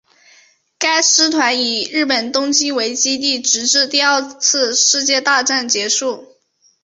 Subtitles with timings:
[0.79, 6.37] 该师团以日本东京为基地直至第二次世界大战结束。